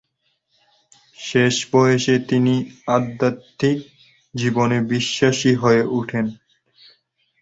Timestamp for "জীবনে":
4.33-4.77